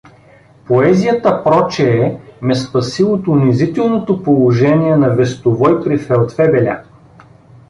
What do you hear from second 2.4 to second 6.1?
ме спаси от унизителното положение на вестовой при